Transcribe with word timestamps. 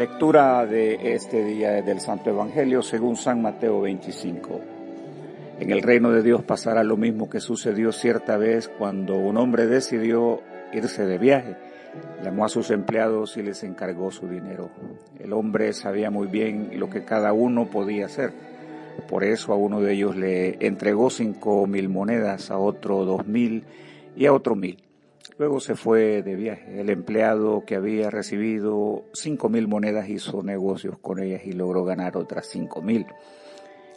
lectura 0.00 0.64
de 0.64 1.12
este 1.12 1.44
día 1.44 1.82
del 1.82 2.00
Santo 2.00 2.30
Evangelio 2.30 2.80
según 2.80 3.16
San 3.16 3.42
Mateo 3.42 3.82
25. 3.82 4.58
En 5.58 5.70
el 5.70 5.82
reino 5.82 6.10
de 6.10 6.22
Dios 6.22 6.42
pasará 6.42 6.82
lo 6.84 6.96
mismo 6.96 7.28
que 7.28 7.38
sucedió 7.38 7.92
cierta 7.92 8.38
vez 8.38 8.66
cuando 8.66 9.16
un 9.16 9.36
hombre 9.36 9.66
decidió 9.66 10.40
irse 10.72 11.04
de 11.04 11.18
viaje. 11.18 11.54
Llamó 12.24 12.46
a 12.46 12.48
sus 12.48 12.70
empleados 12.70 13.36
y 13.36 13.42
les 13.42 13.62
encargó 13.62 14.10
su 14.10 14.26
dinero. 14.26 14.70
El 15.18 15.34
hombre 15.34 15.74
sabía 15.74 16.10
muy 16.10 16.28
bien 16.28 16.70
lo 16.80 16.88
que 16.88 17.04
cada 17.04 17.34
uno 17.34 17.66
podía 17.66 18.06
hacer. 18.06 18.32
Por 19.06 19.22
eso 19.22 19.52
a 19.52 19.56
uno 19.56 19.82
de 19.82 19.92
ellos 19.92 20.16
le 20.16 20.66
entregó 20.66 21.10
cinco 21.10 21.66
mil 21.66 21.90
monedas, 21.90 22.50
a 22.50 22.56
otro 22.56 23.04
dos 23.04 23.26
mil 23.26 23.64
y 24.16 24.24
a 24.24 24.32
otro 24.32 24.56
mil. 24.56 24.82
Luego 25.38 25.60
se 25.60 25.74
fue 25.74 26.22
de 26.22 26.36
viaje. 26.36 26.80
El 26.80 26.90
empleado 26.90 27.64
que 27.66 27.76
había 27.76 28.10
recibido 28.10 29.04
cinco 29.12 29.48
mil 29.48 29.68
monedas 29.68 30.08
hizo 30.08 30.42
negocios 30.42 30.98
con 30.98 31.22
ellas 31.22 31.42
y 31.44 31.52
logró 31.52 31.84
ganar 31.84 32.16
otras 32.16 32.46
cinco 32.46 32.82
mil. 32.82 33.06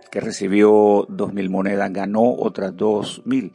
Que 0.10 0.22
recibió 0.22 1.06
dos 1.10 1.34
mil 1.34 1.50
monedas 1.50 1.92
ganó 1.92 2.34
otras 2.34 2.76
dos 2.76 3.24
mil. 3.26 3.52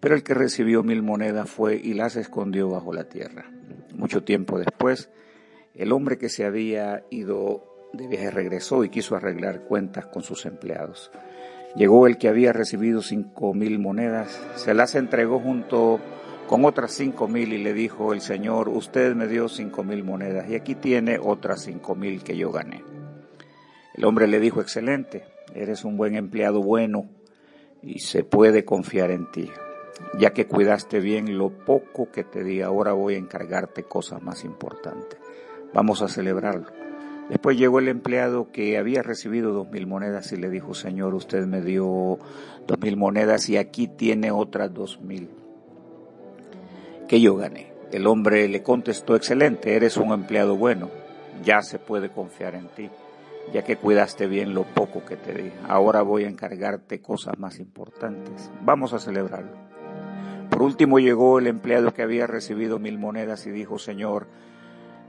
Pero 0.00 0.14
el 0.14 0.22
que 0.22 0.34
recibió 0.34 0.82
mil 0.82 1.02
monedas 1.02 1.50
fue 1.50 1.76
y 1.76 1.94
las 1.94 2.16
escondió 2.16 2.68
bajo 2.68 2.92
la 2.92 3.08
tierra. 3.08 3.50
Mucho 3.94 4.22
tiempo 4.22 4.58
después, 4.58 5.10
el 5.74 5.92
hombre 5.92 6.18
que 6.18 6.28
se 6.28 6.44
había 6.44 7.04
ido 7.10 7.88
de 7.92 8.06
viaje 8.06 8.30
regresó 8.30 8.84
y 8.84 8.90
quiso 8.90 9.16
arreglar 9.16 9.62
cuentas 9.62 10.06
con 10.06 10.22
sus 10.22 10.46
empleados. 10.46 11.10
Llegó 11.74 12.06
el 12.06 12.18
que 12.18 12.28
había 12.28 12.52
recibido 12.52 13.02
cinco 13.02 13.54
mil 13.54 13.78
monedas, 13.78 14.40
se 14.56 14.74
las 14.74 14.94
entregó 14.94 15.40
junto 15.40 16.00
con 16.46 16.64
otras 16.64 16.92
cinco 16.92 17.26
mil 17.26 17.52
y 17.52 17.62
le 17.62 17.72
dijo 17.72 18.12
el 18.12 18.20
Señor, 18.20 18.68
usted 18.68 19.14
me 19.14 19.26
dio 19.26 19.48
cinco 19.48 19.82
mil 19.82 20.04
monedas 20.04 20.48
y 20.48 20.54
aquí 20.54 20.74
tiene 20.74 21.18
otras 21.18 21.62
cinco 21.62 21.94
mil 21.94 22.22
que 22.22 22.36
yo 22.36 22.52
gané. 22.52 22.84
El 23.94 24.04
hombre 24.04 24.26
le 24.26 24.40
dijo, 24.40 24.60
excelente, 24.60 25.24
eres 25.54 25.84
un 25.84 25.96
buen 25.96 26.16
empleado 26.16 26.62
bueno 26.62 27.08
y 27.82 28.00
se 28.00 28.24
puede 28.24 28.64
confiar 28.64 29.10
en 29.10 29.30
ti. 29.30 29.50
Ya 30.18 30.32
que 30.32 30.46
cuidaste 30.46 31.00
bien 31.00 31.38
lo 31.38 31.50
poco 31.50 32.10
que 32.10 32.24
te 32.24 32.42
di, 32.42 32.60
ahora 32.60 32.92
voy 32.92 33.14
a 33.14 33.18
encargarte 33.18 33.84
cosas 33.84 34.22
más 34.22 34.44
importantes. 34.44 35.18
Vamos 35.72 36.02
a 36.02 36.08
celebrarlo. 36.08 36.66
Después 37.30 37.56
llegó 37.56 37.78
el 37.78 37.88
empleado 37.88 38.50
que 38.52 38.76
había 38.76 39.02
recibido 39.02 39.52
dos 39.52 39.70
mil 39.70 39.86
monedas 39.86 40.30
y 40.32 40.36
le 40.36 40.50
dijo, 40.50 40.74
Señor, 40.74 41.14
usted 41.14 41.46
me 41.46 41.62
dio 41.62 42.18
dos 42.66 42.78
mil 42.82 42.96
monedas 42.96 43.48
y 43.48 43.56
aquí 43.56 43.88
tiene 43.88 44.30
otras 44.30 44.74
dos 44.74 45.00
mil 45.00 45.30
yo 47.20 47.36
gané. 47.36 47.72
El 47.92 48.06
hombre 48.06 48.48
le 48.48 48.62
contestó, 48.62 49.14
excelente, 49.14 49.76
eres 49.76 49.96
un 49.96 50.12
empleado 50.12 50.56
bueno, 50.56 50.90
ya 51.44 51.62
se 51.62 51.78
puede 51.78 52.08
confiar 52.08 52.54
en 52.54 52.68
ti, 52.68 52.90
ya 53.52 53.62
que 53.62 53.76
cuidaste 53.76 54.26
bien 54.26 54.54
lo 54.54 54.64
poco 54.64 55.04
que 55.04 55.16
te 55.16 55.32
di. 55.34 55.52
Ahora 55.68 56.02
voy 56.02 56.24
a 56.24 56.28
encargarte 56.28 57.00
cosas 57.00 57.38
más 57.38 57.60
importantes. 57.60 58.50
Vamos 58.62 58.92
a 58.94 58.98
celebrarlo. 58.98 59.52
Por 60.50 60.62
último 60.62 60.98
llegó 60.98 61.38
el 61.38 61.46
empleado 61.46 61.92
que 61.92 62.02
había 62.02 62.26
recibido 62.26 62.78
mil 62.78 62.98
monedas 62.98 63.46
y 63.46 63.50
dijo, 63.50 63.78
Señor, 63.78 64.26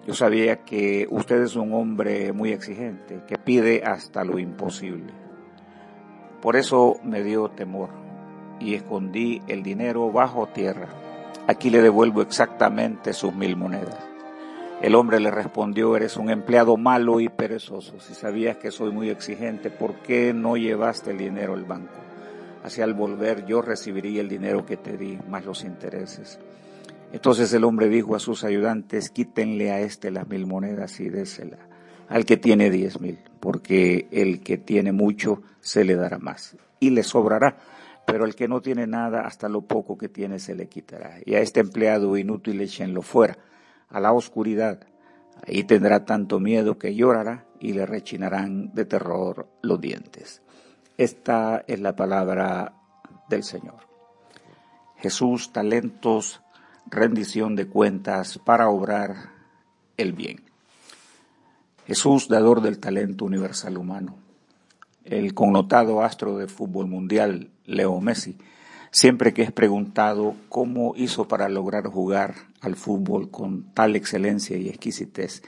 yo 0.05 0.13
sabía 0.13 0.63
que 0.63 1.07
usted 1.09 1.41
es 1.41 1.55
un 1.55 1.73
hombre 1.73 2.33
muy 2.33 2.51
exigente, 2.51 3.21
que 3.27 3.37
pide 3.37 3.83
hasta 3.83 4.23
lo 4.23 4.37
imposible. 4.37 5.11
Por 6.41 6.55
eso 6.55 6.99
me 7.03 7.23
dio 7.23 7.49
temor 7.49 7.89
y 8.59 8.75
escondí 8.75 9.41
el 9.47 9.63
dinero 9.63 10.11
bajo 10.11 10.47
tierra 10.47 11.04
Aquí 11.47 11.69
le 11.69 11.81
devuelvo 11.81 12.21
exactamente 12.21 13.13
sus 13.13 13.33
mil 13.33 13.55
monedas. 13.55 13.97
El 14.81 14.95
hombre 14.95 15.19
le 15.19 15.31
respondió, 15.31 15.95
eres 15.95 16.17
un 16.17 16.29
empleado 16.29 16.75
malo 16.75 17.19
y 17.19 17.29
perezoso. 17.29 17.99
Si 17.99 18.13
sabías 18.13 18.57
que 18.57 18.71
soy 18.71 18.91
muy 18.91 19.09
exigente, 19.09 19.69
¿por 19.69 19.95
qué 19.95 20.33
no 20.33 20.57
llevaste 20.57 21.11
el 21.11 21.17
dinero 21.17 21.53
al 21.53 21.65
banco? 21.65 21.93
Así 22.63 22.81
al 22.81 22.93
volver 22.93 23.45
yo 23.45 23.61
recibiría 23.61 24.21
el 24.21 24.27
dinero 24.27 24.65
que 24.65 24.77
te 24.77 24.97
di, 24.97 25.17
más 25.29 25.45
los 25.45 25.63
intereses. 25.63 26.39
Entonces 27.13 27.53
el 27.53 27.63
hombre 27.63 27.89
dijo 27.89 28.15
a 28.15 28.19
sus 28.19 28.43
ayudantes, 28.43 29.09
quítenle 29.09 29.71
a 29.71 29.79
este 29.79 30.11
las 30.11 30.27
mil 30.27 30.47
monedas 30.47 30.99
y 30.99 31.09
désela 31.09 31.57
al 32.09 32.25
que 32.25 32.37
tiene 32.37 32.69
diez 32.69 32.99
mil, 32.99 33.19
porque 33.39 34.07
el 34.11 34.41
que 34.41 34.57
tiene 34.57 34.91
mucho 34.91 35.41
se 35.59 35.83
le 35.83 35.95
dará 35.95 36.17
más 36.17 36.55
y 36.79 36.91
le 36.91 37.03
sobrará 37.03 37.57
pero 38.05 38.25
el 38.25 38.35
que 38.35 38.47
no 38.47 38.61
tiene 38.61 38.87
nada, 38.87 39.21
hasta 39.21 39.49
lo 39.49 39.61
poco 39.61 39.97
que 39.97 40.09
tiene 40.09 40.39
se 40.39 40.55
le 40.55 40.67
quitará. 40.67 41.17
Y 41.25 41.35
a 41.35 41.39
este 41.39 41.59
empleado 41.59 42.15
inútil 42.17 42.61
échenlo 42.61 43.01
fuera, 43.01 43.37
a 43.89 43.99
la 43.99 44.13
oscuridad. 44.13 44.87
Ahí 45.47 45.63
tendrá 45.63 46.05
tanto 46.05 46.39
miedo 46.39 46.77
que 46.77 46.95
llorará 46.95 47.45
y 47.59 47.73
le 47.73 47.85
rechinarán 47.85 48.73
de 48.73 48.85
terror 48.85 49.49
los 49.61 49.81
dientes. 49.81 50.41
Esta 50.97 51.63
es 51.67 51.79
la 51.81 51.95
palabra 51.95 52.73
del 53.27 53.43
Señor. 53.43 53.87
Jesús, 54.97 55.51
talentos, 55.51 56.41
rendición 56.85 57.55
de 57.55 57.67
cuentas 57.67 58.39
para 58.45 58.69
obrar 58.69 59.31
el 59.97 60.13
bien. 60.13 60.43
Jesús, 61.85 62.27
dador 62.27 62.61
del 62.61 62.79
talento 62.79 63.25
universal 63.25 63.77
humano 63.77 64.24
el 65.05 65.33
connotado 65.33 66.01
astro 66.01 66.37
de 66.37 66.47
fútbol 66.47 66.87
mundial, 66.87 67.49
Leo 67.65 68.01
Messi, 68.01 68.35
siempre 68.91 69.33
que 69.33 69.43
es 69.43 69.51
preguntado 69.51 70.35
cómo 70.49 70.93
hizo 70.95 71.27
para 71.27 71.47
lograr 71.47 71.85
jugar 71.87 72.35
al 72.61 72.75
fútbol 72.75 73.29
con 73.29 73.63
tal 73.73 73.95
excelencia 73.95 74.57
y 74.57 74.67
exquisitez, 74.67 75.43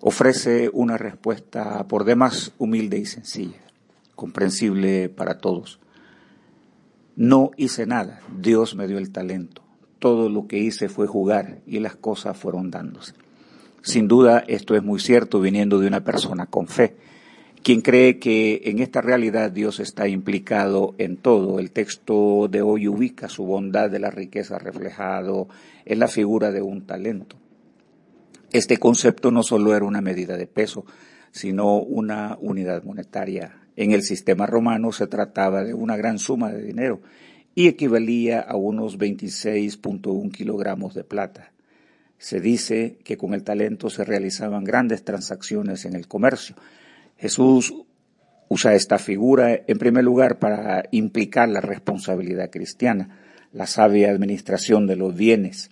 ofrece 0.00 0.70
una 0.72 0.98
respuesta 0.98 1.88
por 1.88 2.04
demás 2.04 2.52
humilde 2.58 2.98
y 2.98 3.06
sencilla, 3.06 3.60
comprensible 4.14 5.08
para 5.08 5.38
todos. 5.38 5.80
No 7.16 7.50
hice 7.56 7.86
nada, 7.86 8.20
Dios 8.38 8.74
me 8.74 8.86
dio 8.86 8.98
el 8.98 9.10
talento. 9.10 9.62
Todo 9.98 10.28
lo 10.28 10.46
que 10.46 10.58
hice 10.58 10.90
fue 10.90 11.06
jugar 11.06 11.60
y 11.66 11.80
las 11.80 11.96
cosas 11.96 12.36
fueron 12.36 12.70
dándose. 12.70 13.14
Sin 13.80 14.06
duda, 14.06 14.44
esto 14.46 14.74
es 14.74 14.82
muy 14.82 15.00
cierto 15.00 15.40
viniendo 15.40 15.78
de 15.78 15.86
una 15.86 16.04
persona 16.04 16.44
con 16.44 16.66
fe 16.66 16.96
quien 17.66 17.80
cree 17.80 18.20
que 18.20 18.60
en 18.66 18.78
esta 18.78 19.00
realidad 19.00 19.50
Dios 19.50 19.80
está 19.80 20.06
implicado 20.06 20.94
en 20.98 21.16
todo. 21.16 21.58
El 21.58 21.72
texto 21.72 22.46
de 22.48 22.62
hoy 22.62 22.86
ubica 22.86 23.28
su 23.28 23.44
bondad 23.44 23.90
de 23.90 23.98
la 23.98 24.12
riqueza 24.12 24.56
reflejado 24.60 25.48
en 25.84 25.98
la 25.98 26.06
figura 26.06 26.52
de 26.52 26.62
un 26.62 26.86
talento. 26.86 27.34
Este 28.52 28.76
concepto 28.76 29.32
no 29.32 29.42
solo 29.42 29.74
era 29.74 29.84
una 29.84 30.00
medida 30.00 30.36
de 30.36 30.46
peso, 30.46 30.86
sino 31.32 31.78
una 31.78 32.38
unidad 32.40 32.84
monetaria. 32.84 33.58
En 33.74 33.90
el 33.90 34.02
sistema 34.02 34.46
romano 34.46 34.92
se 34.92 35.08
trataba 35.08 35.64
de 35.64 35.74
una 35.74 35.96
gran 35.96 36.20
suma 36.20 36.52
de 36.52 36.62
dinero 36.62 37.00
y 37.56 37.66
equivalía 37.66 38.42
a 38.42 38.54
unos 38.54 38.96
26.1 38.96 40.30
kilogramos 40.30 40.94
de 40.94 41.02
plata. 41.02 41.50
Se 42.16 42.38
dice 42.38 42.98
que 43.02 43.16
con 43.16 43.34
el 43.34 43.42
talento 43.42 43.90
se 43.90 44.04
realizaban 44.04 44.62
grandes 44.62 45.02
transacciones 45.02 45.84
en 45.84 45.96
el 45.96 46.06
comercio 46.06 46.54
Jesús 47.16 47.74
usa 48.48 48.74
esta 48.74 48.98
figura 48.98 49.62
en 49.66 49.78
primer 49.78 50.04
lugar 50.04 50.38
para 50.38 50.84
implicar 50.90 51.48
la 51.48 51.60
responsabilidad 51.60 52.50
cristiana, 52.50 53.18
la 53.52 53.66
sabia 53.66 54.10
administración 54.10 54.86
de 54.86 54.96
los 54.96 55.14
bienes 55.14 55.70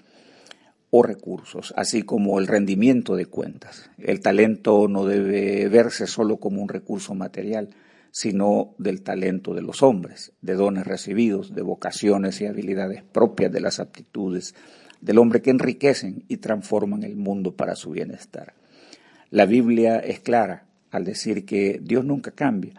o 0.91 1.03
recursos, 1.03 1.75
así 1.77 2.03
como 2.03 2.39
el 2.39 2.47
rendimiento 2.47 3.17
de 3.17 3.27
cuentas. 3.27 3.91
El 3.99 4.21
talento 4.21 4.89
no 4.89 5.05
debe 5.05 5.69
verse 5.69 6.07
solo 6.07 6.39
como 6.39 6.63
un 6.63 6.69
recurso 6.69 7.15
material, 7.15 7.71
sino 8.11 8.75
del 8.79 9.03
talento 9.03 9.55
de 9.55 9.63
los 9.63 9.83
hombres, 9.83 10.33
de 10.41 10.55
dones 10.55 10.87
recibidos, 10.87 11.55
de 11.55 11.63
vocaciones 11.63 12.41
y 12.41 12.47
habilidades 12.47 13.03
propias 13.03 13.51
de 13.51 13.61
las 13.61 13.81
aptitudes 13.81 14.55
del 15.01 15.19
hombre 15.19 15.43
que 15.43 15.51
enriquecen 15.51 16.25
y 16.29 16.39
transforman 16.39 17.03
el 17.03 17.17
mundo 17.17 17.57
para 17.57 17.75
su 17.75 17.91
bienestar. 17.91 18.55
La 19.31 19.47
Biblia 19.47 19.99
es 19.99 20.21
clara 20.21 20.65
al 20.95 21.05
decir 21.05 21.45
que 21.45 21.81
Dios 21.83 22.05
nunca 22.05 22.31
cambia. 22.31 22.73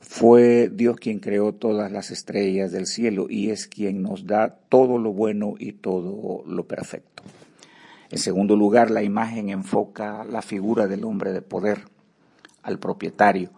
Fue 0.00 0.68
Dios 0.72 0.96
quien 0.96 1.20
creó 1.20 1.52
todas 1.52 1.92
las 1.92 2.10
estrellas 2.10 2.72
del 2.72 2.86
cielo 2.86 3.26
y 3.30 3.50
es 3.50 3.68
quien 3.68 4.02
nos 4.02 4.26
da 4.26 4.56
todo 4.68 4.98
lo 4.98 5.12
bueno 5.12 5.54
y 5.56 5.74
todo 5.74 6.42
lo 6.46 6.66
perfecto. 6.66 7.22
En 8.10 8.18
segundo 8.18 8.56
lugar, 8.56 8.90
la 8.90 9.04
imagen 9.04 9.50
enfoca 9.50 10.24
la 10.24 10.42
figura 10.42 10.88
del 10.88 11.04
hombre 11.04 11.32
de 11.32 11.42
poder, 11.42 11.82
al 12.64 12.80
propietario, 12.80 13.50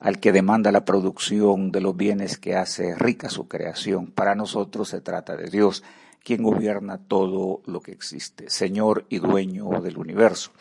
al 0.00 0.18
que 0.18 0.32
demanda 0.32 0.72
la 0.72 0.86
producción 0.86 1.70
de 1.70 1.82
los 1.82 1.94
bienes 1.94 2.38
que 2.38 2.56
hace 2.56 2.94
rica 2.94 3.28
su 3.28 3.48
creación. 3.48 4.06
Para 4.06 4.34
nosotros 4.34 4.88
se 4.88 5.02
trata 5.02 5.36
de 5.36 5.50
Dios, 5.50 5.84
quien 6.24 6.42
gobierna 6.42 6.96
todo 6.96 7.60
lo 7.66 7.80
que 7.80 7.92
existe, 7.92 8.48
Señor 8.48 9.04
y 9.10 9.18
dueño 9.18 9.68
del 9.82 9.98
universo. 9.98 10.52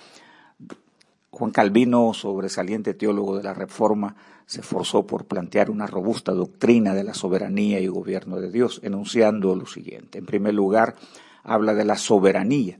Juan 1.38 1.52
Calvino, 1.52 2.16
sobresaliente 2.16 2.96
teólogo 2.96 3.38
de 3.38 3.44
la 3.44 3.54
Reforma, 3.54 4.16
se 4.48 4.62
esforzó 4.62 5.06
por 5.06 5.26
plantear 5.26 5.70
una 5.70 5.86
robusta 5.86 6.32
doctrina 6.32 6.96
de 6.96 7.04
la 7.04 7.14
soberanía 7.14 7.80
y 7.80 7.86
gobierno 7.86 8.42
de 8.42 8.52
Dios, 8.52 8.80
enunciando 8.84 9.56
lo 9.56 9.68
siguiente. 9.68 10.18
En 10.18 10.26
primer 10.26 10.56
lugar, 10.56 10.96
habla 11.44 11.76
de 11.76 11.86
la 11.86 11.96
soberanía. 11.96 12.80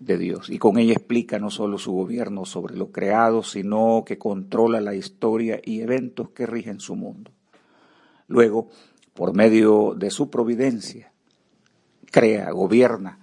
de 0.00 0.18
Dios 0.18 0.50
y 0.50 0.58
con 0.58 0.78
ella 0.78 0.94
explica 0.94 1.38
no 1.38 1.48
solo 1.48 1.78
su 1.78 1.92
gobierno 1.92 2.44
sobre 2.44 2.76
lo 2.76 2.90
creado, 2.90 3.44
sino 3.44 4.02
que 4.04 4.18
controla 4.18 4.80
la 4.80 4.96
historia 4.96 5.60
y 5.64 5.80
eventos 5.80 6.30
que 6.30 6.44
rigen 6.44 6.80
su 6.80 6.96
mundo. 6.96 7.30
Luego, 8.26 8.68
por 9.14 9.32
medio 9.32 9.94
de 9.96 10.10
su 10.10 10.28
providencia, 10.28 11.12
crea, 12.10 12.50
gobierna 12.50 13.20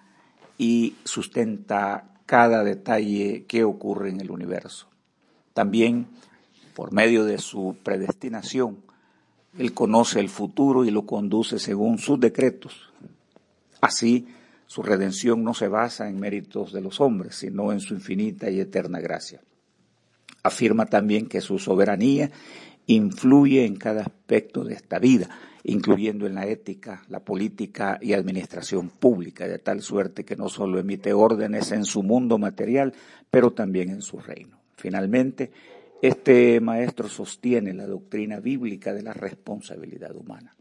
y 0.57 0.95
sustenta 1.03 2.09
cada 2.29 2.63
detalle 2.63 3.45
que 3.47 3.63
ocurre 3.63 4.11
en 4.11 4.21
el 4.21 4.29
universo. 4.29 4.87
También, 5.55 6.05
por 6.75 6.93
medio 6.93 7.25
de 7.25 7.39
su 7.39 7.75
predestinación, 7.81 8.83
Él 9.57 9.73
conoce 9.73 10.19
el 10.19 10.29
futuro 10.29 10.85
y 10.85 10.91
lo 10.91 11.07
conduce 11.07 11.57
según 11.57 11.97
sus 11.97 12.19
decretos. 12.19 12.93
Así, 13.81 14.27
su 14.67 14.83
redención 14.83 15.43
no 15.43 15.55
se 15.55 15.69
basa 15.69 16.07
en 16.07 16.19
méritos 16.19 16.71
de 16.71 16.81
los 16.81 17.01
hombres, 17.01 17.33
sino 17.33 17.71
en 17.71 17.79
su 17.79 17.95
infinita 17.95 18.47
y 18.51 18.59
eterna 18.59 18.99
gracia. 18.99 19.41
Afirma 20.43 20.85
también 20.85 21.27
que 21.27 21.41
su 21.41 21.57
soberanía 21.57 22.29
influye 22.89 23.65
en 23.65 23.75
cada 23.75 24.01
aspecto 24.01 24.63
de 24.63 24.73
esta 24.73 24.97
vida, 24.97 25.29
incluyendo 25.63 26.25
en 26.25 26.33
la 26.33 26.47
ética, 26.47 27.03
la 27.07 27.19
política 27.19 27.99
y 28.01 28.13
administración 28.13 28.89
pública, 28.89 29.47
de 29.47 29.59
tal 29.59 29.83
suerte 29.83 30.25
que 30.25 30.35
no 30.35 30.49
solo 30.49 30.79
emite 30.79 31.13
órdenes 31.13 31.71
en 31.71 31.85
su 31.85 32.01
mundo 32.01 32.39
material, 32.39 32.93
pero 33.29 33.51
también 33.51 33.89
en 33.89 34.01
su 34.01 34.17
reino. 34.17 34.59
Finalmente, 34.75 35.51
este 36.01 36.59
maestro 36.61 37.07
sostiene 37.09 37.73
la 37.73 37.85
doctrina 37.85 38.39
bíblica 38.39 38.91
de 38.91 39.03
la 39.03 39.13
responsabilidad 39.13 40.15
humana, 40.15 40.55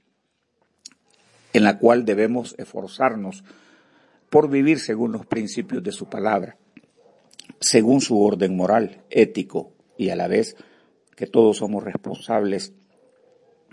en 1.54 1.64
la 1.64 1.78
cual 1.78 2.04
debemos 2.04 2.54
esforzarnos 2.58 3.42
por 4.28 4.50
vivir 4.50 4.80
según 4.80 5.12
los 5.12 5.24
principios 5.24 5.82
de 5.82 5.92
su 5.92 6.10
palabra, 6.10 6.58
según 7.58 8.02
su 8.02 8.20
orden 8.20 8.54
moral, 8.54 9.00
ético 9.08 9.72
y 9.96 10.10
a 10.10 10.16
la 10.16 10.28
vez 10.28 10.56
que 11.18 11.26
todos 11.26 11.56
somos 11.56 11.82
responsables 11.82 12.72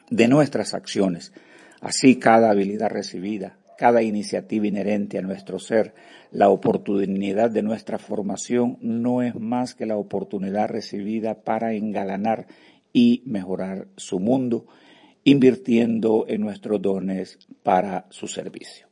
de 0.09 0.27
nuestras 0.27 0.73
acciones. 0.73 1.31
Así 1.79 2.15
cada 2.17 2.49
habilidad 2.49 2.89
recibida, 2.89 3.59
cada 3.77 4.01
iniciativa 4.01 4.65
inherente 4.65 5.19
a 5.19 5.21
nuestro 5.21 5.59
ser, 5.59 5.93
la 6.31 6.49
oportunidad 6.49 7.51
de 7.51 7.61
nuestra 7.61 7.99
formación 7.99 8.79
no 8.81 9.21
es 9.21 9.35
más 9.35 9.75
que 9.75 9.85
la 9.85 9.95
oportunidad 9.95 10.69
recibida 10.69 11.43
para 11.43 11.73
engalanar 11.73 12.47
y 12.91 13.21
mejorar 13.27 13.89
su 13.95 14.19
mundo, 14.19 14.65
invirtiendo 15.23 16.25
en 16.27 16.41
nuestros 16.41 16.81
dones 16.81 17.37
para 17.61 18.07
su 18.09 18.27
servicio. 18.27 18.84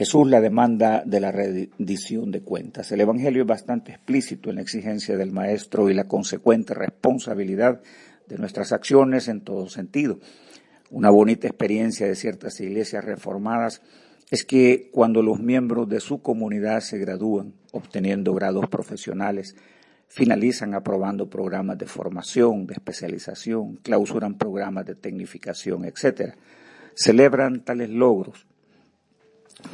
Jesús 0.00 0.30
la 0.30 0.40
demanda 0.40 1.02
de 1.04 1.20
la 1.20 1.30
rendición 1.30 2.30
de 2.30 2.40
cuentas. 2.40 2.90
El 2.90 3.02
Evangelio 3.02 3.42
es 3.42 3.46
bastante 3.46 3.92
explícito 3.92 4.48
en 4.48 4.56
la 4.56 4.62
exigencia 4.62 5.14
del 5.18 5.30
Maestro 5.30 5.90
y 5.90 5.92
la 5.92 6.08
consecuente 6.08 6.72
responsabilidad 6.72 7.82
de 8.26 8.38
nuestras 8.38 8.72
acciones 8.72 9.28
en 9.28 9.42
todo 9.42 9.68
sentido. 9.68 10.18
Una 10.88 11.10
bonita 11.10 11.48
experiencia 11.48 12.06
de 12.06 12.14
ciertas 12.14 12.58
iglesias 12.62 13.04
reformadas 13.04 13.82
es 14.30 14.46
que 14.46 14.88
cuando 14.90 15.20
los 15.20 15.38
miembros 15.38 15.86
de 15.86 16.00
su 16.00 16.22
comunidad 16.22 16.80
se 16.80 16.96
gradúan, 16.96 17.52
obteniendo 17.70 18.32
grados 18.32 18.70
profesionales, 18.70 19.54
finalizan 20.08 20.72
aprobando 20.72 21.28
programas 21.28 21.76
de 21.76 21.84
formación, 21.84 22.66
de 22.66 22.72
especialización, 22.72 23.76
clausuran 23.82 24.38
programas 24.38 24.86
de 24.86 24.94
tecnificación, 24.94 25.84
etc. 25.84 26.36
Celebran 26.94 27.66
tales 27.66 27.90
logros 27.90 28.46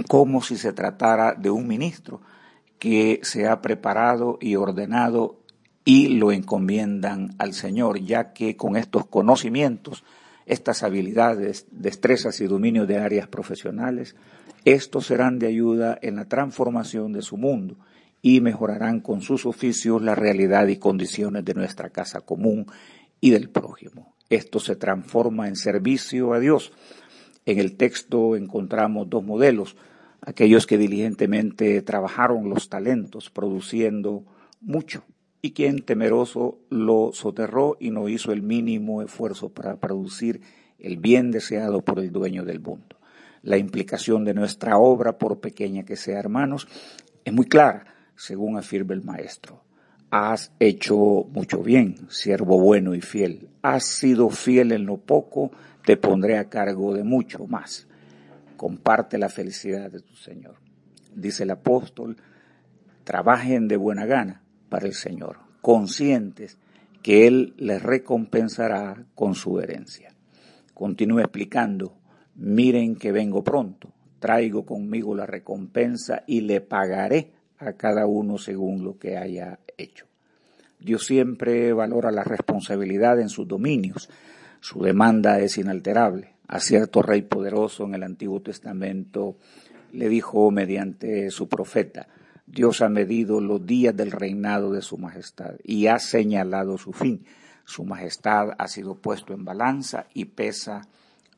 como 0.08 0.42
si 0.42 0.56
se 0.56 0.72
tratara 0.72 1.34
de 1.34 1.50
un 1.50 1.66
ministro 1.66 2.20
que 2.78 3.20
se 3.22 3.46
ha 3.46 3.62
preparado 3.62 4.38
y 4.40 4.56
ordenado 4.56 5.40
y 5.84 6.08
lo 6.08 6.32
encomiendan 6.32 7.34
al 7.38 7.54
Señor, 7.54 8.00
ya 8.00 8.32
que 8.32 8.56
con 8.56 8.76
estos 8.76 9.06
conocimientos, 9.06 10.04
estas 10.44 10.82
habilidades, 10.82 11.66
destrezas 11.70 12.40
y 12.40 12.46
dominios 12.46 12.88
de 12.88 12.98
áreas 12.98 13.28
profesionales, 13.28 14.16
estos 14.64 15.06
serán 15.06 15.38
de 15.38 15.46
ayuda 15.46 15.98
en 16.02 16.16
la 16.16 16.24
transformación 16.24 17.12
de 17.12 17.22
su 17.22 17.36
mundo 17.36 17.76
y 18.20 18.40
mejorarán 18.40 19.00
con 19.00 19.22
sus 19.22 19.46
oficios 19.46 20.02
la 20.02 20.16
realidad 20.16 20.66
y 20.66 20.76
condiciones 20.76 21.44
de 21.44 21.54
nuestra 21.54 21.90
casa 21.90 22.20
común 22.20 22.66
y 23.20 23.30
del 23.30 23.48
prójimo. 23.48 24.16
Esto 24.28 24.58
se 24.58 24.74
transforma 24.74 25.46
en 25.46 25.54
servicio 25.54 26.32
a 26.32 26.40
Dios, 26.40 26.72
en 27.46 27.60
el 27.60 27.76
texto 27.76 28.36
encontramos 28.36 29.08
dos 29.08 29.24
modelos, 29.24 29.76
aquellos 30.20 30.66
que 30.66 30.78
diligentemente 30.78 31.80
trabajaron 31.82 32.50
los 32.50 32.68
talentos 32.68 33.30
produciendo 33.30 34.24
mucho 34.60 35.04
y 35.40 35.52
quien 35.52 35.82
temeroso 35.82 36.58
lo 36.70 37.12
soterró 37.12 37.76
y 37.78 37.90
no 37.90 38.08
hizo 38.08 38.32
el 38.32 38.42
mínimo 38.42 39.00
esfuerzo 39.00 39.50
para 39.50 39.76
producir 39.76 40.40
el 40.80 40.96
bien 40.96 41.30
deseado 41.30 41.82
por 41.82 42.00
el 42.00 42.10
dueño 42.10 42.44
del 42.44 42.60
mundo. 42.60 42.96
La 43.42 43.56
implicación 43.56 44.24
de 44.24 44.34
nuestra 44.34 44.76
obra, 44.78 45.18
por 45.18 45.38
pequeña 45.38 45.84
que 45.84 45.94
sea, 45.94 46.18
hermanos, 46.18 46.66
es 47.24 47.32
muy 47.32 47.46
clara, 47.46 47.94
según 48.16 48.58
afirma 48.58 48.94
el 48.94 49.04
maestro. 49.04 49.62
Has 50.10 50.52
hecho 50.58 50.96
mucho 51.30 51.62
bien, 51.62 52.08
siervo 52.08 52.58
bueno 52.58 52.94
y 52.96 53.00
fiel. 53.00 53.48
Has 53.62 53.86
sido 53.86 54.30
fiel 54.30 54.72
en 54.72 54.86
lo 54.86 54.96
poco, 54.96 55.52
te 55.86 55.96
pondré 55.96 56.36
a 56.36 56.48
cargo 56.48 56.92
de 56.92 57.04
mucho 57.04 57.46
más. 57.46 57.86
Comparte 58.56 59.18
la 59.18 59.28
felicidad 59.28 59.88
de 59.88 60.00
tu 60.00 60.16
Señor. 60.16 60.56
Dice 61.14 61.44
el 61.44 61.50
apóstol, 61.52 62.16
trabajen 63.04 63.68
de 63.68 63.76
buena 63.76 64.04
gana 64.04 64.42
para 64.68 64.86
el 64.86 64.94
Señor, 64.94 65.38
conscientes 65.62 66.58
que 67.04 67.28
Él 67.28 67.54
les 67.56 67.80
recompensará 67.80 69.06
con 69.14 69.36
su 69.36 69.60
herencia. 69.60 70.12
Continúa 70.74 71.22
explicando, 71.22 71.96
miren 72.34 72.96
que 72.96 73.12
vengo 73.12 73.44
pronto, 73.44 73.92
traigo 74.18 74.66
conmigo 74.66 75.14
la 75.14 75.24
recompensa 75.24 76.24
y 76.26 76.40
le 76.40 76.62
pagaré 76.62 77.30
a 77.58 77.74
cada 77.74 78.06
uno 78.06 78.38
según 78.38 78.82
lo 78.82 78.98
que 78.98 79.16
haya 79.16 79.60
hecho. 79.78 80.06
Dios 80.80 81.06
siempre 81.06 81.72
valora 81.72 82.10
la 82.10 82.24
responsabilidad 82.24 83.20
en 83.20 83.28
sus 83.28 83.46
dominios, 83.46 84.10
su 84.66 84.82
demanda 84.82 85.38
es 85.38 85.58
inalterable. 85.58 86.34
A 86.48 86.58
cierto 86.58 87.00
rey 87.00 87.22
poderoso 87.22 87.84
en 87.84 87.94
el 87.94 88.02
Antiguo 88.02 88.42
Testamento 88.42 89.36
le 89.92 90.08
dijo 90.08 90.50
mediante 90.50 91.30
su 91.30 91.48
profeta, 91.48 92.08
Dios 92.48 92.82
ha 92.82 92.88
medido 92.88 93.40
los 93.40 93.64
días 93.64 93.96
del 93.96 94.10
reinado 94.10 94.72
de 94.72 94.82
su 94.82 94.98
majestad 94.98 95.52
y 95.62 95.86
ha 95.86 96.00
señalado 96.00 96.78
su 96.78 96.92
fin. 96.92 97.24
Su 97.64 97.84
majestad 97.84 98.56
ha 98.58 98.66
sido 98.66 98.96
puesto 98.96 99.34
en 99.34 99.44
balanza 99.44 100.06
y 100.12 100.24
pesa 100.24 100.88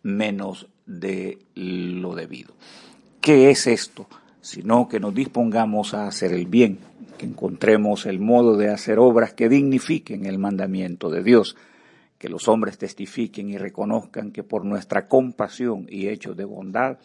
menos 0.02 0.66
de 0.86 1.38
lo 1.54 2.14
debido. 2.14 2.54
¿Qué 3.20 3.50
es 3.50 3.66
esto? 3.66 4.06
Sino 4.40 4.88
que 4.88 5.00
nos 5.00 5.14
dispongamos 5.14 5.92
a 5.92 6.06
hacer 6.06 6.32
el 6.32 6.46
bien, 6.46 6.78
que 7.18 7.26
encontremos 7.26 8.06
el 8.06 8.20
modo 8.20 8.56
de 8.56 8.70
hacer 8.70 8.98
obras 8.98 9.34
que 9.34 9.50
dignifiquen 9.50 10.24
el 10.24 10.38
mandamiento 10.38 11.10
de 11.10 11.22
Dios 11.22 11.56
que 12.18 12.28
los 12.28 12.48
hombres 12.48 12.78
testifiquen 12.78 13.48
y 13.48 13.56
reconozcan 13.56 14.32
que 14.32 14.42
por 14.42 14.64
nuestra 14.64 15.06
compasión 15.06 15.86
y 15.88 16.08
hechos 16.08 16.36
de 16.36 16.44
bondad 16.44 16.98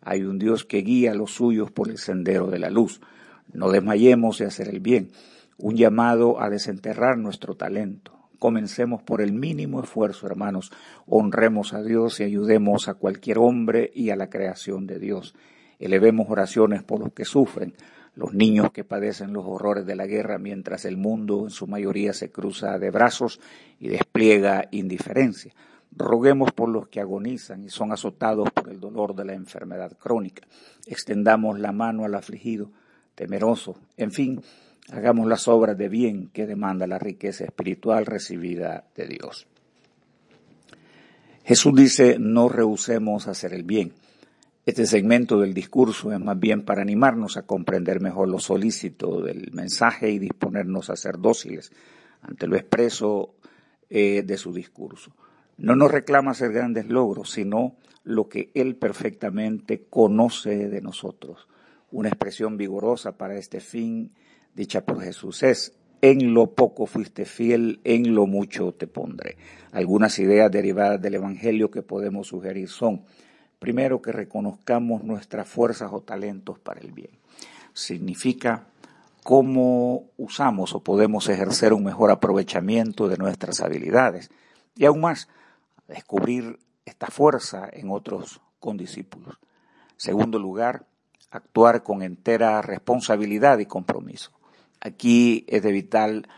hay 0.00 0.22
un 0.22 0.38
Dios 0.38 0.64
que 0.64 0.78
guía 0.78 1.12
a 1.12 1.14
los 1.14 1.32
suyos 1.32 1.70
por 1.70 1.90
el 1.90 1.98
sendero 1.98 2.46
de 2.46 2.58
la 2.58 2.70
luz. 2.70 3.00
No 3.52 3.70
desmayemos 3.70 4.38
de 4.38 4.46
hacer 4.46 4.68
el 4.68 4.80
bien, 4.80 5.10
un 5.58 5.76
llamado 5.76 6.40
a 6.40 6.48
desenterrar 6.48 7.18
nuestro 7.18 7.54
talento. 7.54 8.12
Comencemos 8.38 9.02
por 9.02 9.20
el 9.20 9.34
mínimo 9.34 9.82
esfuerzo, 9.82 10.26
hermanos. 10.26 10.72
Honremos 11.06 11.74
a 11.74 11.82
Dios 11.82 12.20
y 12.20 12.24
ayudemos 12.24 12.88
a 12.88 12.94
cualquier 12.94 13.38
hombre 13.38 13.90
y 13.94 14.10
a 14.10 14.16
la 14.16 14.30
creación 14.30 14.86
de 14.86 14.98
Dios. 14.98 15.34
Elevemos 15.78 16.26
oraciones 16.30 16.82
por 16.82 17.00
los 17.00 17.12
que 17.12 17.26
sufren, 17.26 17.74
los 18.14 18.34
niños 18.34 18.72
que 18.72 18.84
padecen 18.84 19.32
los 19.32 19.44
horrores 19.46 19.86
de 19.86 19.96
la 19.96 20.06
guerra 20.06 20.38
mientras 20.38 20.84
el 20.84 20.96
mundo 20.96 21.44
en 21.44 21.50
su 21.50 21.66
mayoría 21.66 22.12
se 22.12 22.30
cruza 22.30 22.78
de 22.78 22.90
brazos 22.90 23.40
y 23.78 23.88
despliega 23.88 24.68
indiferencia. 24.70 25.54
Roguemos 25.92 26.52
por 26.52 26.68
los 26.68 26.88
que 26.88 27.00
agonizan 27.00 27.64
y 27.64 27.68
son 27.68 27.92
azotados 27.92 28.50
por 28.52 28.68
el 28.68 28.78
dolor 28.78 29.14
de 29.14 29.24
la 29.24 29.34
enfermedad 29.34 29.96
crónica. 29.98 30.46
Extendamos 30.86 31.58
la 31.58 31.72
mano 31.72 32.04
al 32.04 32.14
afligido, 32.14 32.70
temeroso. 33.14 33.76
En 33.96 34.12
fin, 34.12 34.40
hagamos 34.92 35.26
las 35.26 35.48
obras 35.48 35.76
de 35.76 35.88
bien 35.88 36.28
que 36.32 36.46
demanda 36.46 36.86
la 36.86 36.98
riqueza 36.98 37.44
espiritual 37.44 38.06
recibida 38.06 38.84
de 38.94 39.06
Dios. 39.06 39.46
Jesús 41.44 41.74
dice, 41.74 42.16
no 42.20 42.48
rehusemos 42.48 43.26
hacer 43.26 43.54
el 43.54 43.64
bien. 43.64 43.92
Este 44.66 44.84
segmento 44.86 45.40
del 45.40 45.54
discurso 45.54 46.12
es 46.12 46.20
más 46.20 46.38
bien 46.38 46.64
para 46.64 46.82
animarnos 46.82 47.38
a 47.38 47.46
comprender 47.46 48.00
mejor 48.00 48.28
lo 48.28 48.38
solícito 48.38 49.22
del 49.22 49.50
mensaje 49.52 50.10
y 50.10 50.18
disponernos 50.18 50.90
a 50.90 50.96
ser 50.96 51.18
dóciles 51.18 51.72
ante 52.20 52.46
lo 52.46 52.56
expreso 52.56 53.36
eh, 53.88 54.22
de 54.22 54.36
su 54.36 54.52
discurso. 54.52 55.12
No 55.56 55.76
nos 55.76 55.90
reclama 55.90 56.32
hacer 56.32 56.52
grandes 56.52 56.86
logros, 56.88 57.30
sino 57.30 57.76
lo 58.04 58.28
que 58.28 58.50
Él 58.54 58.76
perfectamente 58.76 59.86
conoce 59.88 60.68
de 60.68 60.80
nosotros. 60.82 61.48
Una 61.90 62.08
expresión 62.08 62.56
vigorosa 62.56 63.16
para 63.16 63.36
este 63.36 63.60
fin 63.60 64.12
dicha 64.54 64.84
por 64.84 65.02
Jesús 65.02 65.42
es, 65.42 65.76
en 66.02 66.34
lo 66.34 66.54
poco 66.54 66.86
fuiste 66.86 67.24
fiel, 67.24 67.80
en 67.84 68.14
lo 68.14 68.26
mucho 68.26 68.72
te 68.72 68.86
pondré. 68.86 69.36
Algunas 69.72 70.18
ideas 70.18 70.50
derivadas 70.50 71.00
del 71.00 71.14
Evangelio 71.14 71.70
que 71.70 71.82
podemos 71.82 72.28
sugerir 72.28 72.68
son, 72.68 73.04
primero, 73.60 74.02
que 74.02 74.10
reconozcamos 74.10 75.04
nuestras 75.04 75.46
fuerzas 75.46 75.90
o 75.92 76.00
talentos 76.00 76.58
para 76.58 76.80
el 76.80 76.90
bien. 76.90 77.10
Significa 77.72 78.66
cómo 79.22 80.06
usamos 80.16 80.74
o 80.74 80.80
podemos 80.80 81.28
ejercer 81.28 81.72
un 81.72 81.84
mejor 81.84 82.10
aprovechamiento 82.10 83.06
de 83.06 83.18
nuestras 83.18 83.60
habilidades. 83.60 84.30
Y 84.74 84.86
aún 84.86 85.02
más, 85.02 85.28
descubrir 85.86 86.58
esta 86.84 87.06
fuerza 87.08 87.68
en 87.72 87.90
otros 87.90 88.40
condiscípulos. 88.58 89.38
Segundo 89.96 90.38
lugar, 90.38 90.86
actuar 91.30 91.82
con 91.82 92.02
entera 92.02 92.62
responsabilidad 92.62 93.58
y 93.58 93.66
compromiso. 93.66 94.32
Aquí 94.80 95.44
es 95.48 95.62
de 95.62 95.72
vital 95.72 96.28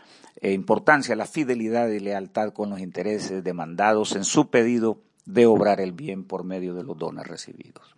eh, 0.41 0.51
importancia 0.51 1.15
la 1.15 1.25
fidelidad 1.25 1.87
y 1.87 2.01
lealtad 2.01 2.51
con 2.51 2.69
los 2.69 2.81
intereses 2.81 3.43
demandados 3.43 4.15
en 4.17 4.25
su 4.25 4.49
pedido 4.49 4.99
de 5.25 5.45
obrar 5.45 5.81
el 5.81 5.91
bien 5.91 6.23
por 6.23 6.43
medio 6.43 6.73
de 6.73 6.83
los 6.83 6.97
dones 6.97 7.27
recibidos. 7.27 7.95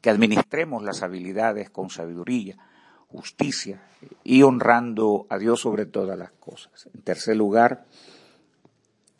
Que 0.00 0.10
administremos 0.10 0.82
las 0.82 1.02
habilidades 1.02 1.70
con 1.70 1.90
sabiduría, 1.90 2.56
justicia 3.08 3.82
y 4.24 4.42
honrando 4.42 5.26
a 5.30 5.38
Dios 5.38 5.60
sobre 5.60 5.86
todas 5.86 6.18
las 6.18 6.32
cosas. 6.32 6.88
En 6.94 7.02
tercer 7.02 7.36
lugar, 7.36 7.86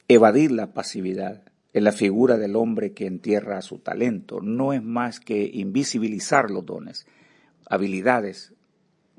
evadir 0.09 0.53
la 0.53 0.73
pasividad 0.73 1.43
en 1.73 1.85
la 1.85 1.93
figura 1.93 2.39
del 2.39 2.57
hombre 2.57 2.93
que 2.93 3.07
entierra 3.07 3.61
su 3.61 3.79
talento. 3.79 4.41
No 4.41 4.73
es 4.73 4.83
más 4.83 5.21
que 5.21 5.51
invisibilizar 5.53 6.51
los 6.51 6.65
dones, 6.65 7.07
habilidades, 7.69 8.55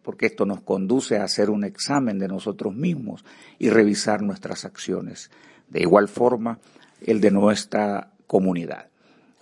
porque 0.01 0.25
esto 0.25 0.45
nos 0.45 0.61
conduce 0.61 1.17
a 1.17 1.23
hacer 1.23 1.49
un 1.49 1.63
examen 1.63 2.17
de 2.17 2.27
nosotros 2.27 2.73
mismos 2.73 3.25
y 3.59 3.69
revisar 3.69 4.21
nuestras 4.21 4.65
acciones. 4.65 5.29
De 5.69 5.81
igual 5.81 6.07
forma, 6.07 6.59
el 7.01 7.21
de 7.21 7.29
nuestra 7.29 8.11
comunidad. 8.27 8.89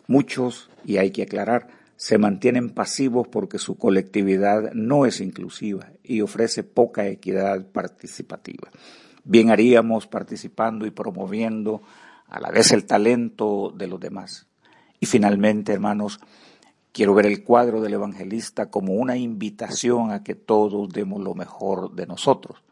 Muchos, 0.08 0.70
y 0.86 0.98
hay 0.98 1.12
que 1.12 1.24
aclarar, 1.24 1.68
se 1.98 2.18
mantienen 2.18 2.70
pasivos 2.70 3.28
porque 3.28 3.58
su 3.58 3.78
colectividad 3.78 4.74
no 4.74 5.06
es 5.06 5.22
inclusiva 5.22 5.90
y 6.04 6.22
ofrece 6.22 6.64
poca 6.64 7.08
equidad 7.08 7.66
participativa. 7.66 8.70
Bien 9.24 9.50
haríamos 9.50 10.06
participando 10.06 10.86
y 10.86 10.92
promoviendo 10.92 11.82
a 12.28 12.40
la 12.40 12.52
vez 12.52 12.72
el 12.72 12.86
talento 12.86 13.74
de 13.76 13.88
los 13.88 14.00
demás. 14.00 14.48
Y 15.00 15.06
finalmente, 15.06 15.74
hermanos, 15.74 16.20
quiero 16.92 17.14
ver 17.14 17.26
el 17.26 17.44
cuadro 17.44 17.82
del 17.82 17.94
evangelista 17.94 18.70
como 18.70 18.94
una 18.94 19.18
invitación 19.18 20.12
a 20.12 20.24
que 20.24 20.36
todos 20.36 20.90
demos 20.90 21.22
lo 21.22 21.34
mejor 21.34 21.94
de 21.96 22.06
nosotros, 22.06 22.64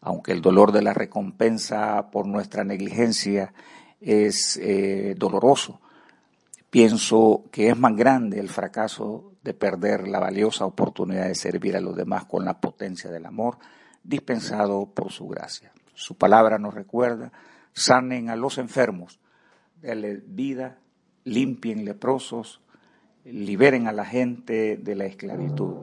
aunque 0.00 0.32
el 0.32 0.42
dolor 0.42 0.72
de 0.72 0.82
la 0.82 0.92
recompensa 0.92 2.10
por 2.10 2.26
nuestra 2.26 2.64
negligencia 2.64 3.54
es 4.02 4.58
eh, 4.60 5.14
doloroso 5.16 5.80
Pienso 6.72 7.44
que 7.52 7.68
es 7.68 7.78
más 7.78 7.94
grande 7.94 8.40
el 8.40 8.48
fracaso 8.48 9.34
de 9.42 9.52
perder 9.52 10.08
la 10.08 10.18
valiosa 10.18 10.64
oportunidad 10.64 11.26
de 11.26 11.34
servir 11.34 11.76
a 11.76 11.82
los 11.82 11.94
demás 11.94 12.24
con 12.24 12.46
la 12.46 12.62
potencia 12.62 13.10
del 13.10 13.26
amor 13.26 13.58
dispensado 14.02 14.86
por 14.86 15.12
su 15.12 15.28
gracia. 15.28 15.70
Su 15.92 16.16
palabra 16.16 16.56
nos 16.56 16.72
recuerda, 16.72 17.30
sanen 17.74 18.30
a 18.30 18.36
los 18.36 18.56
enfermos, 18.56 19.20
denle 19.82 20.22
vida, 20.26 20.78
limpien 21.24 21.84
leprosos, 21.84 22.62
liberen 23.26 23.86
a 23.86 23.92
la 23.92 24.06
gente 24.06 24.78
de 24.78 24.94
la 24.94 25.04
esclavitud. 25.04 25.74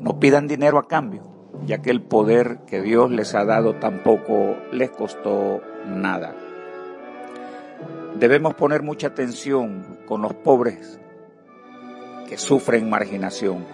No 0.00 0.18
pidan 0.18 0.48
dinero 0.48 0.78
a 0.78 0.88
cambio, 0.88 1.50
ya 1.66 1.82
que 1.82 1.90
el 1.90 2.00
poder 2.00 2.60
que 2.66 2.80
Dios 2.80 3.10
les 3.10 3.34
ha 3.34 3.44
dado 3.44 3.74
tampoco 3.74 4.56
les 4.72 4.90
costó 4.90 5.60
nada. 5.86 6.34
Debemos 8.20 8.52
poner 8.52 8.82
mucha 8.82 9.06
atención 9.06 9.96
con 10.06 10.20
los 10.20 10.34
pobres 10.34 11.00
que 12.28 12.36
sufren 12.36 12.90
marginación. 12.90 13.64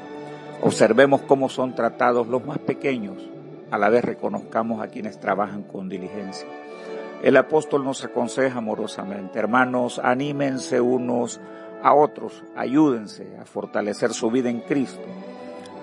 Observemos 0.63 1.23
cómo 1.23 1.49
son 1.49 1.75
tratados 1.75 2.29
los 2.29 2.47
más 2.47 2.59
pequeños, 2.59 3.29
a 3.73 3.77
la 3.77 3.89
vez 3.89 4.05
reconozcamos 4.05 4.81
a 4.81 4.87
quienes 4.87 5.19
trabajan 5.19 5.65
con 5.65 5.89
diligencia. 5.89 6.47
El 7.25 7.37
apóstol 7.37 7.83
nos 7.83 8.05
aconseja 8.05 8.59
amorosamente, 8.59 9.41
hermanos, 9.41 10.01
anímense 10.01 10.81
unos 10.81 11.41
a 11.83 11.93
otros, 11.93 12.45
ayúdense 12.55 13.27
a 13.41 13.47
fortalecer 13.47 14.13
su 14.13 14.31
vida 14.31 14.49
en 14.49 14.61
Cristo, 14.61 15.03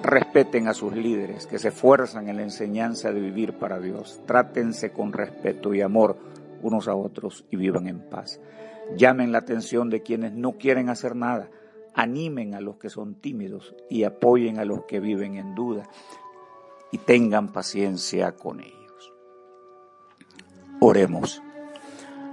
respeten 0.01 0.69
a 0.69 0.73
sus 0.73 0.95
líderes 0.95 1.47
que 1.47 1.59
se 1.59 1.67
esfuerzan 1.67 2.29
en 2.29 2.37
la 2.37 2.43
enseñanza 2.43 3.11
de 3.11 3.19
vivir 3.19 3.59
para 3.59 3.81
Dios, 3.81 4.21
trátense 4.25 4.93
con 4.93 5.11
respeto 5.11 5.73
y 5.73 5.81
amor 5.81 6.31
unos 6.63 6.87
a 6.87 6.95
otros 6.95 7.45
y 7.51 7.57
vivan 7.57 7.87
en 7.87 7.99
paz. 8.09 8.39
Llamen 8.97 9.31
la 9.31 9.39
atención 9.39 9.89
de 9.89 10.01
quienes 10.01 10.33
no 10.33 10.53
quieren 10.53 10.89
hacer 10.89 11.15
nada, 11.15 11.49
animen 11.93 12.55
a 12.55 12.61
los 12.61 12.77
que 12.77 12.89
son 12.89 13.15
tímidos 13.15 13.75
y 13.89 14.03
apoyen 14.03 14.57
a 14.59 14.65
los 14.65 14.85
que 14.85 14.99
viven 14.99 15.35
en 15.35 15.53
duda 15.53 15.83
y 16.91 16.97
tengan 16.97 17.51
paciencia 17.51 18.31
con 18.33 18.61
ellos. 18.61 19.13
Oremos. 20.79 21.41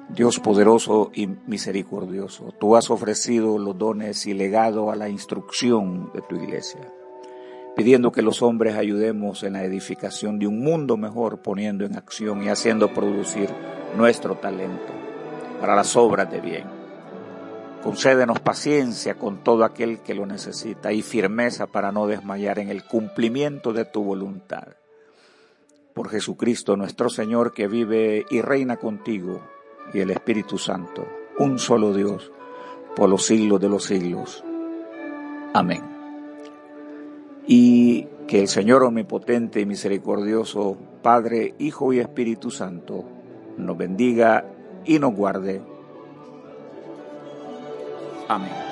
Dios 0.09 0.41
poderoso 0.41 1.13
y 1.15 1.29
misericordioso, 1.29 2.53
tú 2.59 2.75
has 2.75 2.91
ofrecido 2.91 3.59
los 3.59 3.79
dones 3.79 4.27
y 4.27 4.35
legado 4.35 4.91
a 4.91 4.97
la 4.97 5.09
instrucción 5.09 6.11
de 6.13 6.23
tu 6.23 6.35
iglesia 6.35 6.81
pidiendo 7.77 8.13
que 8.13 8.23
los 8.23 8.43
hombres 8.43 8.77
ayudemos 8.77 9.43
en 9.43 9.55
la 9.55 9.65
edificación 9.65 10.39
de 10.39 10.47
un 10.47 10.61
mundo 10.61 10.97
mejor, 10.97 11.41
poniendo 11.41 11.85
en 11.85 11.97
acción 11.97 12.43
y 12.43 12.49
haciendo 12.49 12.93
producir 12.93 13.49
nuestro 13.97 14.37
talento 14.37 14.93
para 15.61 15.77
las 15.77 15.97
obras 15.97 16.31
de 16.31 16.41
bien. 16.41 16.65
Concédenos 17.83 18.41
paciencia 18.41 19.15
con 19.15 19.43
todo 19.43 19.65
aquel 19.65 20.01
que 20.01 20.15
lo 20.15 20.27
necesita 20.27 20.93
y 20.93 21.03
firmeza 21.03 21.67
para 21.67 21.93
no 21.93 22.07
desmayar 22.07 22.59
en 22.59 22.69
el 22.69 22.85
cumplimiento 22.85 23.73
de 23.73 23.85
tu 23.85 24.05
voluntad. 24.05 24.69
Por 25.95 26.11
Jesucristo 26.11 26.77
nuestro 26.77 27.09
Señor 27.09 27.53
que 27.53 27.69
vive 27.69 28.27
y 28.31 28.43
reina 28.43 28.77
contigo 28.77 29.41
y 29.93 30.01
el 30.01 30.11
Espíritu 30.11 30.59
Santo, 30.59 31.07
un 31.39 31.59
solo 31.59 31.93
Dios, 31.95 32.31
por 32.95 33.09
los 33.09 33.25
siglos 33.25 33.61
de 33.61 33.69
los 33.69 33.85
siglos. 33.85 34.45
Amén 35.55 36.01
y 37.53 38.07
que 38.29 38.41
el 38.41 38.47
Señor 38.47 38.85
omnipotente 38.85 39.61
y 39.61 39.67
misericordioso, 39.67 40.77
Padre, 41.03 41.57
Hijo 41.59 41.93
y 41.93 41.99
Espíritu 41.99 42.53
Santo, 42.53 43.05
nos 43.61 43.77
bendiga 43.77 44.45
y 44.85 44.99
nos 44.99 45.15
guarde. 45.15 45.63
Amén. 48.29 48.70